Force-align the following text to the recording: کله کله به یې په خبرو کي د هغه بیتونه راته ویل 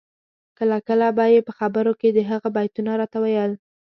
کله 0.57 0.77
کله 0.87 1.07
به 1.17 1.25
یې 1.33 1.39
په 1.47 1.51
خبرو 1.59 1.91
کي 1.99 2.09
د 2.13 2.19
هغه 2.31 2.49
بیتونه 2.55 2.91
راته 3.01 3.17
ویل 3.23 3.51